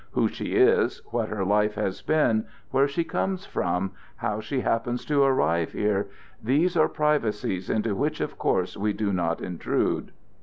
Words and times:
Who 0.13 0.27
she 0.29 0.55
is, 0.55 0.97
what 1.11 1.29
her 1.29 1.45
life 1.45 1.75
has 1.75 2.01
been, 2.01 2.47
where 2.71 2.87
she 2.87 3.03
comes 3.03 3.45
from, 3.45 3.91
how 4.15 4.39
she 4.39 4.61
happens 4.61 5.05
to 5.05 5.21
arrive 5.21 5.73
here 5.73 6.07
these 6.43 6.75
are 6.75 6.89
privacies 6.89 7.69
into 7.69 7.93
which 7.95 8.19
of 8.19 8.39
course 8.39 8.75
we 8.75 8.93
do 8.93 9.13
not 9.13 9.41
intrude. 9.41 10.11